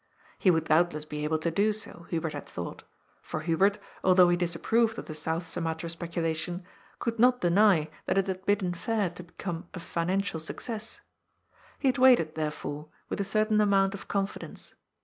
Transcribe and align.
He 0.39 0.49
would 0.49 0.63
doubtless 0.63 1.05
be 1.05 1.23
able 1.25 1.37
to 1.37 1.51
do 1.51 1.71
so, 1.71 2.07
Hubert 2.09 2.33
had 2.33 2.47
thought, 2.47 2.81
for 3.21 3.41
Hubert, 3.41 3.77
although 4.03 4.29
he 4.29 4.35
disapproved 4.35 4.97
of 4.97 5.05
the 5.05 5.13
South 5.13 5.47
Sumatra 5.47 5.91
speculation, 5.91 6.63
could 6.97 7.19
not 7.19 7.39
deny 7.41 7.87
that 8.07 8.17
it 8.17 8.25
had 8.25 8.43
bidden 8.47 8.73
fair 8.73 9.11
to 9.11 9.21
be 9.21 9.33
come 9.37 9.67
a 9.75 9.79
financial 9.79 10.39
success. 10.39 11.01
He 11.77 11.87
had 11.87 11.99
waited, 11.99 12.33
therefore, 12.33 12.87
with 13.09 13.21
a 13.21 13.23
certain 13.23 13.61
amount 13.61 13.93
of 13.93 14.07
confidence. 14.07 14.73